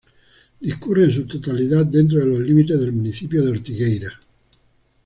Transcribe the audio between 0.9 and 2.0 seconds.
en su totalidad